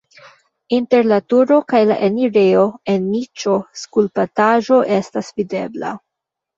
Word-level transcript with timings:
Inter 0.77 1.09
la 1.11 1.19
turo 1.33 1.59
kaj 1.75 1.83
la 1.91 1.99
enirejo 2.09 2.65
en 2.97 3.07
niĉo 3.13 3.61
skulptaĵo 3.85 4.85
estas 5.01 5.35
videbla. 5.41 5.99